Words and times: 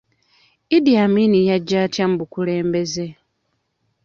Idi 0.75 0.91
Amin 1.05 1.33
yajja 1.49 1.77
atya 1.85 2.03
mu 2.09 2.15
bukulembeze? 2.21 3.05